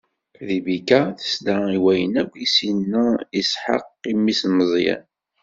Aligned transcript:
Ribika 0.47 0.99
tesla 1.19 1.55
i 1.77 1.79
wayen 1.83 2.13
akk 2.21 2.33
i 2.45 2.47
s-inna 2.53 3.05
Isḥaq 3.39 3.85
i 4.09 4.13
mmi-s 4.17 4.41
Meẓyan. 4.55 5.03